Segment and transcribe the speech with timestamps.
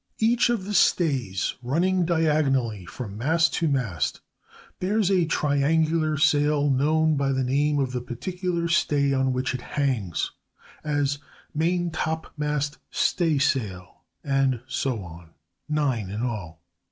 [0.17, 4.19] Each of the stays running diagonally from mast to mast
[4.79, 9.61] bears a triangular sail known by the name of the particular stay on which it
[9.61, 10.31] hangs,
[10.83, 11.19] as
[11.55, 16.63] maintopmast staysail, and so on—nine in all.